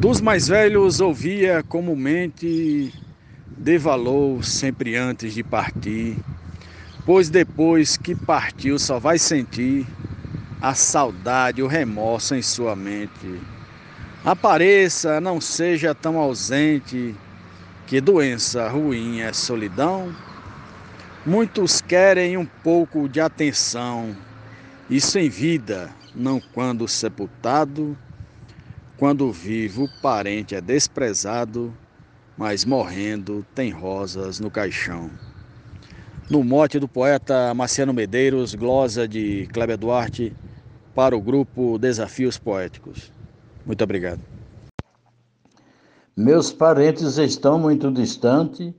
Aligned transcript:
Dos 0.00 0.18
mais 0.18 0.48
velhos 0.48 0.98
ouvia 0.98 1.62
comumente, 1.62 2.90
dê 3.58 3.76
valor 3.76 4.42
sempre 4.42 4.96
antes 4.96 5.34
de 5.34 5.44
partir, 5.44 6.16
pois 7.04 7.28
depois 7.28 7.98
que 7.98 8.14
partiu 8.14 8.78
só 8.78 8.98
vai 8.98 9.18
sentir 9.18 9.86
a 10.58 10.74
saudade, 10.74 11.62
o 11.62 11.66
remorso 11.66 12.34
em 12.34 12.40
sua 12.40 12.74
mente. 12.74 13.28
Apareça, 14.24 15.20
não 15.20 15.38
seja 15.38 15.94
tão 15.94 16.16
ausente, 16.16 17.14
que 17.86 18.00
doença 18.00 18.66
ruim 18.70 19.20
é 19.20 19.34
solidão. 19.34 20.16
Muitos 21.26 21.82
querem 21.82 22.38
um 22.38 22.46
pouco 22.46 23.06
de 23.06 23.20
atenção, 23.20 24.16
isso 24.88 25.18
em 25.18 25.28
vida, 25.28 25.90
não 26.14 26.40
quando 26.54 26.88
sepultado. 26.88 27.94
Quando 29.00 29.32
vivo, 29.32 29.88
parente 30.02 30.54
é 30.54 30.60
desprezado, 30.60 31.72
mas 32.36 32.66
morrendo 32.66 33.46
tem 33.54 33.70
rosas 33.70 34.38
no 34.38 34.50
caixão. 34.50 35.10
No 36.28 36.44
mote 36.44 36.78
do 36.78 36.86
poeta 36.86 37.54
Marciano 37.54 37.94
Medeiros, 37.94 38.54
glosa 38.54 39.08
de 39.08 39.48
Kleber 39.54 39.78
Duarte, 39.78 40.36
para 40.94 41.16
o 41.16 41.20
grupo 41.22 41.78
Desafios 41.78 42.36
Poéticos. 42.36 43.10
Muito 43.64 43.82
obrigado. 43.82 44.20
Meus 46.14 46.52
parentes 46.52 47.16
estão 47.16 47.58
muito 47.58 47.90
distante, 47.90 48.74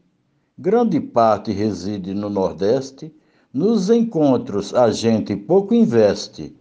grande 0.55 1.01
parte 1.01 1.51
reside 1.51 2.13
no 2.13 2.29
Nordeste. 2.29 3.11
Nos 3.51 3.89
encontros 3.89 4.71
a 4.71 4.91
gente 4.91 5.35
pouco 5.35 5.73
investe, 5.73 6.55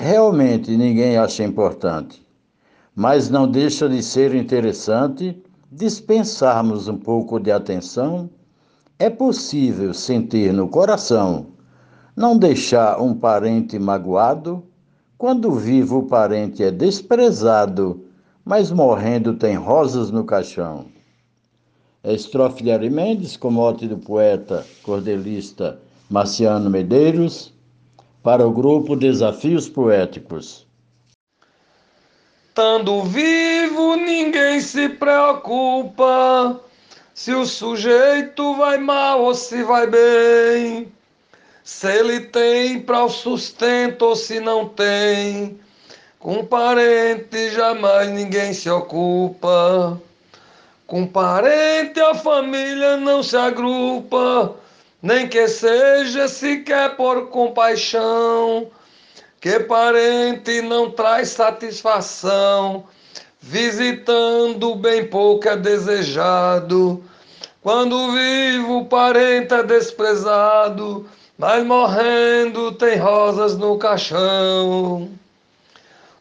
realmente 0.00 0.74
ninguém 0.74 1.18
acha 1.18 1.44
importante. 1.44 2.24
Mas 2.94 3.28
não 3.28 3.48
deixa 3.48 3.88
de 3.88 4.02
ser 4.02 4.34
interessante 4.34 5.42
dispensarmos 5.70 6.88
um 6.88 6.96
pouco 6.96 7.40
de 7.40 7.50
atenção. 7.50 8.30
É 8.98 9.10
possível 9.10 9.92
sentir 9.92 10.52
no 10.52 10.68
coração, 10.68 11.48
não 12.14 12.38
deixar 12.38 13.00
um 13.00 13.14
parente 13.14 13.78
magoado 13.78 14.62
quando 15.24 15.52
vivo, 15.52 16.00
o 16.00 16.06
parente 16.06 16.62
é 16.62 16.70
desprezado, 16.70 18.04
mas 18.44 18.70
morrendo 18.70 19.34
tem 19.34 19.54
rosas 19.56 20.10
no 20.10 20.24
caixão. 20.24 20.86
É 22.02 22.12
estrofe 22.12 22.62
de 22.62 22.70
Ari 22.70 22.90
Mendes, 22.90 23.36
com 23.36 23.50
mote 23.50 23.88
do 23.88 23.96
poeta 23.96 24.66
cordelista 24.82 25.78
Marciano 26.10 26.68
Medeiros, 26.68 27.54
para 28.22 28.46
o 28.46 28.52
grupo 28.52 28.96
Desafios 28.96 29.66
Poéticos. 29.66 30.66
Tando 32.54 33.02
vivo, 33.02 33.96
ninguém 33.96 34.60
se 34.60 34.88
preocupa 34.88 36.60
se 37.12 37.34
o 37.34 37.44
sujeito 37.44 38.54
vai 38.54 38.78
mal 38.78 39.22
ou 39.22 39.34
se 39.34 39.62
vai 39.64 39.86
bem 39.86 40.94
se 41.64 41.90
ele 41.90 42.20
tem 42.20 42.78
para 42.78 43.04
o 43.04 43.08
sustento 43.08 44.02
ou 44.02 44.14
se 44.14 44.38
não 44.38 44.68
tem. 44.68 45.58
Com 46.18 46.44
parente 46.44 47.50
jamais 47.52 48.10
ninguém 48.10 48.52
se 48.52 48.68
ocupa. 48.68 50.00
Com 50.86 51.06
parente 51.06 51.98
a 51.98 52.14
família 52.14 52.98
não 52.98 53.22
se 53.22 53.36
agrupa, 53.36 54.54
nem 55.02 55.26
que 55.26 55.48
seja 55.48 56.28
sequer 56.28 56.96
por 56.96 57.28
compaixão. 57.28 58.70
Que 59.44 59.60
parente 59.60 60.62
não 60.62 60.90
traz 60.90 61.28
satisfação, 61.28 62.84
visitando 63.42 64.74
bem 64.74 65.06
pouco 65.06 65.46
é 65.46 65.54
desejado. 65.54 67.04
Quando 67.60 68.12
vivo, 68.12 68.86
parente 68.86 69.52
é 69.52 69.62
desprezado 69.62 71.06
mas 71.36 71.62
morrendo 71.66 72.72
tem 72.72 72.96
rosas 72.96 73.54
no 73.54 73.76
caixão. 73.76 75.10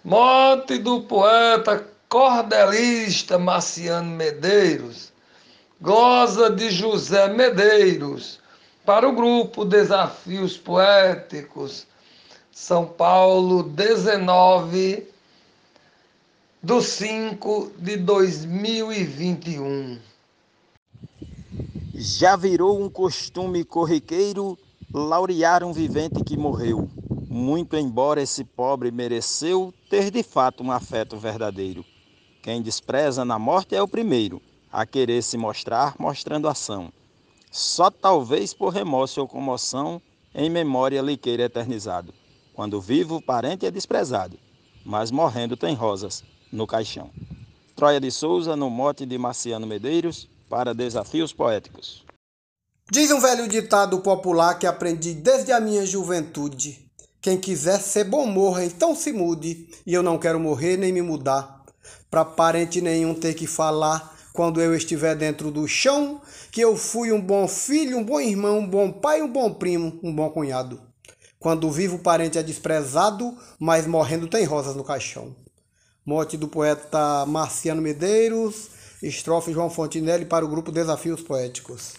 Morte 0.03 0.77
do 0.79 0.99
poeta 1.03 1.81
cordelista 2.09 3.39
Marciano 3.39 4.09
Medeiros, 4.09 5.13
goza 5.79 6.49
de 6.49 6.69
José 6.69 7.29
Medeiros, 7.29 8.41
para 8.85 9.07
o 9.07 9.13
grupo 9.13 9.63
Desafios 9.63 10.57
Poéticos, 10.57 11.87
São 12.53 12.85
Paulo, 12.85 13.63
19 13.63 15.07
do 16.61 16.83
5 16.83 17.71
de 17.79 17.97
2021. 17.97 19.97
Já 21.95 22.35
virou 22.35 22.79
um 22.79 22.91
costume 22.91 23.65
corriqueiro 23.65 24.55
laurear 24.93 25.63
um 25.63 25.73
vivente 25.73 26.23
que 26.23 26.37
morreu, 26.37 26.87
muito 27.27 27.75
embora 27.75 28.21
esse 28.21 28.43
pobre 28.43 28.91
mereceu 28.91 29.73
ter 29.89 30.11
de 30.11 30.21
fato 30.21 30.63
um 30.63 30.71
afeto 30.71 31.17
verdadeiro. 31.17 31.83
Quem 32.43 32.61
despreza 32.61 33.25
na 33.25 33.39
morte 33.39 33.75
é 33.75 33.81
o 33.81 33.87
primeiro 33.87 34.39
a 34.71 34.85
querer 34.85 35.23
se 35.23 35.39
mostrar 35.39 35.95
mostrando 35.97 36.47
ação. 36.47 36.93
Só 37.49 37.89
talvez 37.89 38.53
por 38.53 38.71
remorso 38.71 39.21
ou 39.21 39.27
comoção 39.27 39.99
em 40.35 40.51
memória 40.51 41.01
lhe 41.01 41.17
queira 41.17 41.45
eternizado. 41.45 42.13
Quando 42.53 42.79
vivo, 42.79 43.15
o 43.15 43.21
parente 43.21 43.65
é 43.65 43.71
desprezado, 43.71 44.37
mas 44.85 45.09
morrendo 45.09 45.57
tem 45.57 45.73
rosas 45.73 46.23
no 46.51 46.67
caixão. 46.67 47.09
Troia 47.75 47.99
de 47.99 48.11
Souza, 48.11 48.55
no 48.55 48.69
mote 48.69 49.05
de 49.05 49.17
Marciano 49.17 49.65
Medeiros, 49.65 50.29
para 50.47 50.73
Desafios 50.73 51.33
Poéticos. 51.33 52.05
Diz 52.91 53.09
um 53.09 53.19
velho 53.19 53.47
ditado 53.47 53.99
popular 54.01 54.59
que 54.59 54.67
aprendi 54.67 55.15
desde 55.15 55.51
a 55.51 55.59
minha 55.59 55.83
juventude: 55.83 56.87
Quem 57.19 57.39
quiser 57.39 57.79
ser 57.79 58.03
bom 58.03 58.27
morra, 58.27 58.63
então 58.63 58.95
se 58.95 59.11
mude. 59.11 59.67
E 59.83 59.93
eu 59.93 60.03
não 60.03 60.19
quero 60.19 60.39
morrer 60.39 60.77
nem 60.77 60.93
me 60.93 61.01
mudar, 61.01 61.63
para 62.11 62.23
parente 62.23 62.81
nenhum 62.81 63.15
ter 63.15 63.33
que 63.33 63.47
falar 63.47 64.15
quando 64.31 64.61
eu 64.61 64.75
estiver 64.75 65.15
dentro 65.15 65.49
do 65.49 65.67
chão, 65.67 66.21
que 66.51 66.61
eu 66.61 66.77
fui 66.77 67.11
um 67.11 67.21
bom 67.21 67.47
filho, 67.47 67.97
um 67.97 68.03
bom 68.03 68.19
irmão, 68.19 68.59
um 68.59 68.67
bom 68.67 68.91
pai, 68.91 69.23
um 69.23 69.31
bom 69.31 69.51
primo, 69.51 69.99
um 70.03 70.13
bom 70.13 70.29
cunhado. 70.29 70.92
Quando 71.43 71.69
vivo, 71.69 71.97
o 71.97 71.99
parente 71.99 72.37
é 72.37 72.41
desprezado, 72.41 73.37
mas 73.59 73.85
morrendo 73.85 74.29
tem 74.29 74.45
rosas 74.45 74.77
no 74.77 74.83
caixão. 74.83 75.35
Morte 76.05 76.37
do 76.37 76.47
poeta 76.47 77.25
Marciano 77.25 77.81
Medeiros, 77.81 78.69
estrofe 79.03 79.51
João 79.51 79.69
Fontinelli 79.69 80.23
para 80.23 80.45
o 80.45 80.47
grupo 80.47 80.71
Desafios 80.71 81.21
Poéticos. 81.21 81.95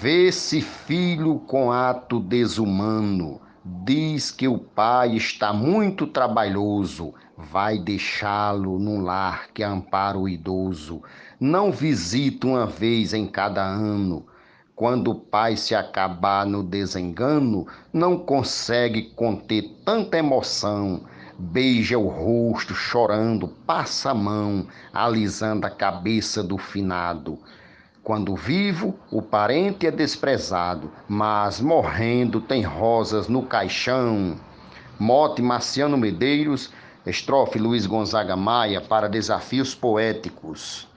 Vê-se 0.00 0.60
filho 0.60 1.40
com 1.40 1.72
ato 1.72 2.20
desumano, 2.20 3.40
diz 3.64 4.30
que 4.30 4.46
o 4.46 4.56
pai 4.56 5.16
está 5.16 5.52
muito 5.52 6.06
trabalhoso, 6.06 7.12
vai 7.36 7.80
deixá-lo 7.80 8.78
num 8.78 9.02
lar 9.02 9.48
que 9.52 9.64
ampara 9.64 10.16
o 10.16 10.28
idoso, 10.28 11.02
não 11.40 11.72
visita 11.72 12.46
uma 12.46 12.64
vez 12.64 13.12
em 13.12 13.26
cada 13.26 13.64
ano. 13.64 14.24
Quando 14.78 15.10
o 15.10 15.14
pai 15.16 15.56
se 15.56 15.74
acabar 15.74 16.46
no 16.46 16.62
desengano, 16.62 17.66
não 17.92 18.16
consegue 18.16 19.10
conter 19.10 19.74
tanta 19.84 20.18
emoção. 20.18 21.00
Beija 21.36 21.98
o 21.98 22.06
rosto 22.06 22.74
chorando, 22.74 23.48
passa 23.66 24.12
a 24.12 24.14
mão, 24.14 24.68
alisando 24.92 25.66
a 25.66 25.70
cabeça 25.70 26.44
do 26.44 26.56
finado. 26.56 27.40
Quando 28.04 28.36
vivo, 28.36 28.94
o 29.10 29.20
parente 29.20 29.84
é 29.84 29.90
desprezado, 29.90 30.92
mas 31.08 31.60
morrendo 31.60 32.40
tem 32.40 32.62
rosas 32.62 33.26
no 33.26 33.42
caixão. 33.42 34.36
Mote 34.96 35.42
Marciano 35.42 35.98
Medeiros, 35.98 36.70
estrofe 37.04 37.58
Luiz 37.58 37.84
Gonzaga 37.84 38.36
Maia 38.36 38.80
para 38.80 39.08
desafios 39.08 39.74
poéticos. 39.74 40.87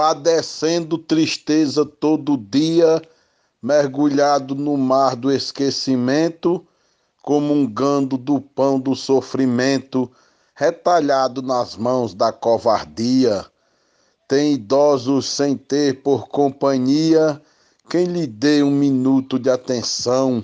Padecendo 0.00 0.96
tristeza 0.96 1.84
todo 1.84 2.34
dia, 2.38 3.02
mergulhado 3.62 4.54
no 4.54 4.74
mar 4.74 5.14
do 5.14 5.30
esquecimento, 5.30 6.66
comungando 7.22 8.16
do 8.16 8.40
pão 8.40 8.80
do 8.80 8.96
sofrimento, 8.96 10.10
retalhado 10.54 11.42
nas 11.42 11.76
mãos 11.76 12.14
da 12.14 12.32
covardia 12.32 13.44
tem 14.26 14.54
idosos 14.54 15.26
sem 15.28 15.54
ter 15.54 16.02
por 16.02 16.28
companhia 16.28 17.38
quem 17.90 18.04
lhe 18.06 18.26
dê 18.26 18.62
um 18.62 18.70
minuto 18.70 19.38
de 19.38 19.50
atenção, 19.50 20.42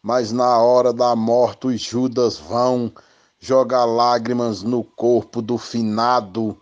mas 0.00 0.30
na 0.30 0.58
hora 0.58 0.92
da 0.92 1.16
morte 1.16 1.66
os 1.66 1.80
Judas 1.80 2.38
vão 2.38 2.92
jogar 3.40 3.84
lágrimas 3.84 4.62
no 4.62 4.84
corpo 4.84 5.42
do 5.42 5.58
finado. 5.58 6.56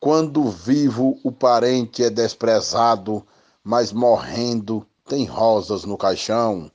Quando 0.00 0.48
vivo 0.48 1.18
o 1.24 1.32
parente 1.32 2.04
é 2.04 2.10
desprezado, 2.10 3.26
mas 3.64 3.92
morrendo 3.92 4.86
tem 5.04 5.24
rosas 5.24 5.84
no 5.84 5.98
caixão. 5.98 6.70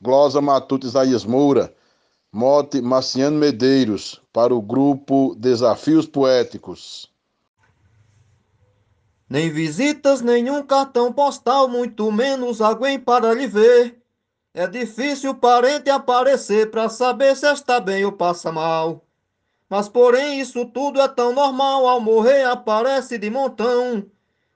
Glosa 0.00 0.40
Matuto 0.42 0.86
Isaías 0.86 1.24
Moura, 1.24 1.74
Mote 2.30 2.82
Marciano 2.82 3.38
Medeiros, 3.38 4.20
para 4.32 4.54
o 4.54 4.60
grupo 4.60 5.34
Desafios 5.38 6.06
Poéticos. 6.06 7.10
Nem 9.30 9.50
visitas, 9.50 10.20
nenhum 10.20 10.62
cartão 10.62 11.12
postal, 11.12 11.68
muito 11.68 12.12
menos 12.12 12.60
alguém 12.60 12.98
para 12.98 13.32
lhe 13.32 13.46
ver. 13.46 14.02
É 14.52 14.66
difícil 14.66 15.30
o 15.30 15.34
parente 15.34 15.88
aparecer 15.88 16.70
para 16.70 16.88
saber 16.88 17.34
se 17.36 17.50
está 17.50 17.80
bem 17.80 18.04
ou 18.04 18.12
passa 18.12 18.52
mal. 18.52 19.03
Mas 19.74 19.88
porém 19.88 20.38
isso 20.38 20.64
tudo 20.66 21.00
é 21.00 21.08
tão 21.08 21.32
normal, 21.32 21.88
ao 21.88 22.00
morrer 22.00 22.44
aparece 22.44 23.18
de 23.18 23.28
montão. 23.28 24.06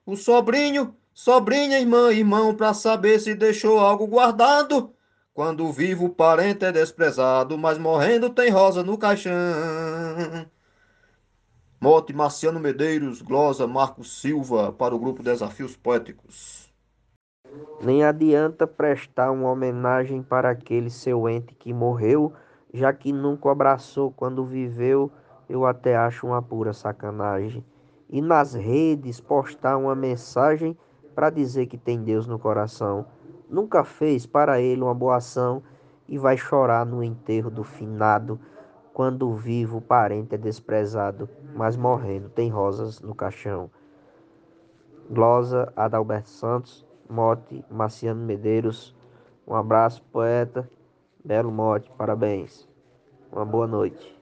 O 0.07 0.15
sobrinho, 0.15 0.95
sobrinha, 1.13 1.81
irmã, 1.81 2.13
irmão, 2.13 2.55
para 2.55 2.73
saber 2.73 3.19
se 3.19 3.35
deixou 3.35 3.81
algo 3.81 4.07
guardado. 4.07 4.95
Quando 5.35 5.73
vivo 5.73 6.05
o 6.05 6.15
parente 6.15 6.65
é 6.65 6.71
desprezado, 6.71 7.59
mas 7.59 7.79
morrendo 7.79 8.31
tem 8.31 8.49
rosa 8.49 8.85
no 8.85 8.97
caixão. 8.97 9.35
Mote 11.83 12.13
Marciano 12.13 12.61
Medeiros, 12.61 13.21
glosa 13.21 13.67
Marcos 13.67 14.21
Silva, 14.21 14.73
para 14.73 14.95
o 14.95 15.01
grupo 15.01 15.21
Desafios 15.21 15.77
Poéticos. 15.77 16.73
Nem 17.83 18.05
adianta 18.05 18.69
prestar 18.69 19.33
uma 19.33 19.51
homenagem 19.51 20.23
para 20.23 20.51
aquele 20.51 20.91
seu 20.91 21.29
ente 21.29 21.57
que 21.57 21.73
morreu, 21.73 22.33
já 22.73 22.93
que 22.93 23.13
nunca 23.13 23.51
abraçou 23.51 24.11
quando 24.11 24.45
viveu, 24.45 25.11
eu 25.49 25.65
até 25.65 25.97
acho 25.97 26.27
uma 26.27 26.43
pura 26.43 26.73
sacanagem. 26.73 27.65
E 28.11 28.21
nas 28.21 28.55
redes 28.55 29.21
postar 29.21 29.77
uma 29.77 29.95
mensagem 29.95 30.77
para 31.15 31.31
dizer 31.31 31.67
que 31.67 31.77
tem 31.77 32.03
Deus 32.03 32.27
no 32.27 32.39
coração. 32.39 33.07
Nunca 33.49 33.85
fez 33.85 34.27
para 34.27 34.61
ele 34.61 34.83
uma 34.83 34.95
boa 34.95 35.17
ação 35.17 35.63
e 36.07 36.19
vai 36.19 36.37
chorar 36.37 36.87
no 36.87 37.03
enterro 37.03 37.51
do 37.51 37.65
finado 37.65 38.39
quando 38.99 39.33
vivo 39.35 39.79
o 39.79 39.81
parente 39.81 40.35
é 40.35 40.39
desprezado, 40.39 41.29
mas 41.55 41.77
morrendo 41.77 42.29
tem 42.29 42.51
rosas 42.51 43.01
no 43.01 43.15
caixão. 43.15 43.71
Glosa 45.09 45.73
Adalberto 45.77 46.29
Santos, 46.29 46.85
mote 47.09 47.65
Marciano 47.71 48.25
Medeiros. 48.25 48.95
Um 49.47 49.55
abraço, 49.55 50.03
poeta. 50.13 50.69
Belo 51.29 51.53
mote, 51.53 51.91
parabéns. 51.99 52.67
Uma 53.31 53.45
boa 53.45 53.67
noite. 53.67 54.17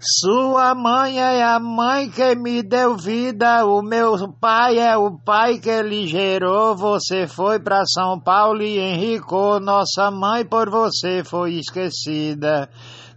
Sua 0.00 0.74
mãe 0.74 1.20
é 1.20 1.44
a 1.44 1.60
mãe 1.60 2.08
que 2.08 2.34
me 2.34 2.62
deu 2.62 2.96
vida, 2.96 3.66
o 3.66 3.82
meu 3.82 4.16
pai 4.40 4.78
é 4.78 4.96
o 4.96 5.18
pai 5.18 5.58
que 5.58 5.68
ele 5.68 6.06
gerou. 6.06 6.74
Você 6.74 7.26
foi 7.26 7.60
para 7.60 7.84
São 7.84 8.18
Paulo 8.18 8.62
e 8.62 8.78
enricou, 8.78 9.60
nossa 9.60 10.10
mãe 10.10 10.46
por 10.46 10.70
você 10.70 11.22
foi 11.22 11.56
esquecida. 11.56 12.70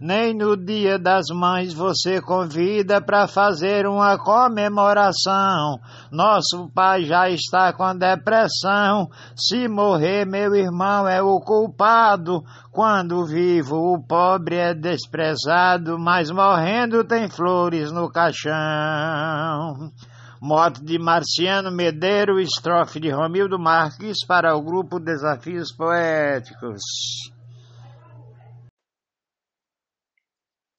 Nem 0.06 0.34
no 0.34 0.54
dia 0.54 0.98
das 0.98 1.30
mães 1.32 1.72
você 1.72 2.20
convida 2.20 3.00
para 3.00 3.26
fazer 3.26 3.86
uma 3.86 4.18
comemoração. 4.18 5.80
Nosso 6.12 6.70
pai 6.74 7.04
já 7.04 7.30
está 7.30 7.72
com 7.72 7.96
depressão. 7.96 9.08
Se 9.34 9.66
morrer, 9.66 10.26
meu 10.26 10.54
irmão 10.54 11.08
é 11.08 11.22
o 11.22 11.40
culpado. 11.40 12.44
Quando 12.70 13.24
vivo, 13.24 13.76
o 13.94 13.98
pobre 13.98 14.56
é 14.56 14.74
desprezado, 14.74 15.98
mas 15.98 16.30
morrendo 16.30 17.02
tem 17.02 17.26
flores 17.26 17.90
no 17.90 18.10
caixão. 18.10 19.90
Mote 20.38 20.84
de 20.84 20.98
Marciano 20.98 21.70
Medeiro, 21.70 22.38
estrofe 22.38 23.00
de 23.00 23.08
Romildo 23.08 23.58
Marques 23.58 24.18
para 24.26 24.54
o 24.54 24.60
grupo 24.60 25.00
Desafios 25.00 25.72
Poéticos. 25.72 26.82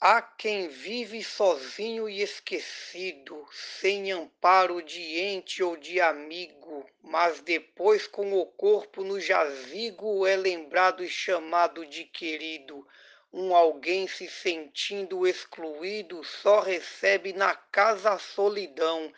Há 0.07 0.21
quem 0.21 0.67
vive 0.67 1.23
sozinho 1.23 2.07
e 2.07 2.21
esquecido, 2.21 3.43
sem 3.51 4.11
amparo 4.11 4.79
de 4.83 5.01
ente 5.01 5.63
ou 5.63 5.75
de 5.75 5.99
amigo, 5.99 6.87
mas 7.01 7.39
depois 7.39 8.05
com 8.05 8.31
o 8.39 8.45
corpo 8.45 9.03
no 9.03 9.19
jazigo 9.19 10.27
é 10.27 10.35
lembrado 10.35 11.03
e 11.03 11.09
chamado 11.09 11.83
de 11.87 12.03
querido. 12.03 12.87
Um 13.33 13.55
alguém 13.55 14.07
se 14.07 14.29
sentindo 14.29 15.25
excluído 15.25 16.23
só 16.23 16.59
recebe 16.59 17.33
na 17.33 17.55
casa 17.55 18.11
a 18.11 18.19
solidão. 18.19 19.11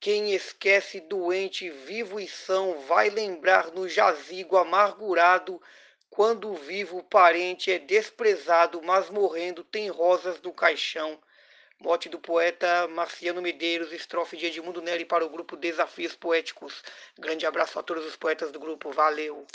Quem 0.00 0.34
esquece 0.34 0.98
doente, 0.98 1.70
vivo 1.70 2.18
e 2.18 2.26
são, 2.26 2.80
vai 2.80 3.10
lembrar 3.10 3.70
no 3.70 3.88
jazigo 3.88 4.56
amargurado 4.56 5.62
quando 6.12 6.54
vivo 6.54 6.98
o 6.98 7.02
parente 7.02 7.72
é 7.72 7.78
desprezado, 7.78 8.82
mas 8.82 9.08
morrendo 9.08 9.64
tem 9.64 9.88
rosas 9.88 10.40
no 10.42 10.52
caixão. 10.52 11.18
Mote 11.80 12.10
do 12.10 12.18
poeta 12.18 12.86
Marciano 12.86 13.40
Medeiros, 13.40 13.92
estrofe 13.92 14.36
de 14.36 14.46
Edmundo 14.46 14.82
Nelly 14.82 15.06
para 15.06 15.24
o 15.24 15.30
grupo 15.30 15.56
Desafios 15.56 16.14
Poéticos. 16.14 16.84
Grande 17.18 17.46
abraço 17.46 17.78
a 17.78 17.82
todos 17.82 18.04
os 18.04 18.14
poetas 18.14 18.52
do 18.52 18.60
grupo, 18.60 18.92
valeu! 18.92 19.46